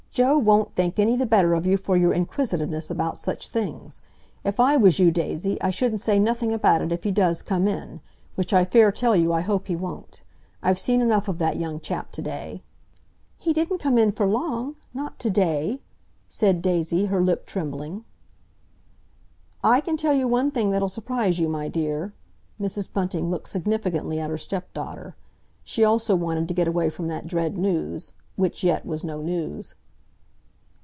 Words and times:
"Joe 0.13 0.37
won't 0.37 0.75
think 0.75 0.99
any 0.99 1.15
the 1.15 1.25
better 1.25 1.53
of 1.53 1.65
you 1.65 1.77
for 1.77 1.95
your 1.95 2.11
inquisitiveness 2.13 2.91
about 2.91 3.15
such 3.15 3.47
things. 3.47 4.01
If 4.43 4.59
I 4.59 4.75
was 4.75 4.99
you, 4.99 5.09
Daisy, 5.09 5.57
I 5.61 5.69
shouldn't 5.69 6.01
say 6.01 6.19
nothing 6.19 6.51
about 6.51 6.81
it 6.81 6.91
if 6.91 7.05
he 7.05 7.13
does 7.13 7.41
come 7.41 7.65
in—which 7.65 8.51
I 8.51 8.65
fair 8.65 8.91
tell 8.91 9.15
you 9.15 9.31
I 9.31 9.39
hope 9.39 9.67
he 9.67 9.75
won't. 9.77 10.21
I've 10.61 10.77
seen 10.77 11.01
enough 11.01 11.29
of 11.29 11.37
that 11.37 11.55
young 11.55 11.79
chap 11.79 12.11
to 12.11 12.21
day." 12.21 12.61
"He 13.37 13.53
didn't 13.53 13.77
come 13.77 13.97
in 13.97 14.11
for 14.11 14.25
long—not 14.27 15.17
to 15.19 15.29
day," 15.29 15.79
said 16.27 16.61
Daisy, 16.61 17.05
her 17.05 17.21
lip 17.21 17.45
trembling. 17.45 18.03
"I 19.63 19.79
can 19.79 19.95
tell 19.95 20.13
you 20.13 20.27
one 20.27 20.51
thing 20.51 20.71
that'll 20.71 20.89
surprise 20.89 21.39
you, 21.39 21.47
my 21.47 21.69
dear"—Mrs. 21.69 22.91
Bunting 22.91 23.29
looked 23.31 23.47
significantly 23.47 24.19
at 24.19 24.29
her 24.29 24.37
stepdaughter. 24.37 25.15
She 25.63 25.85
also 25.85 26.17
wanted 26.17 26.49
to 26.49 26.53
get 26.53 26.67
away 26.67 26.89
from 26.89 27.07
that 27.07 27.27
dread 27.27 27.57
news—which 27.57 28.61
yet 28.61 28.85
was 28.85 29.05
no 29.05 29.21
news. 29.21 29.73